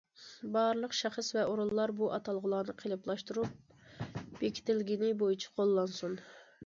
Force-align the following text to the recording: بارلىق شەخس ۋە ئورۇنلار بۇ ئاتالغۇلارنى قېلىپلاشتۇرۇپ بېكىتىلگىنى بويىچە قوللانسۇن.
بارلىق 0.53 0.95
شەخس 0.99 1.27
ۋە 1.37 1.43
ئورۇنلار 1.49 1.93
بۇ 1.99 2.07
ئاتالغۇلارنى 2.17 2.75
قېلىپلاشتۇرۇپ 2.79 4.15
بېكىتىلگىنى 4.41 5.13
بويىچە 5.21 5.53
قوللانسۇن. 5.61 6.19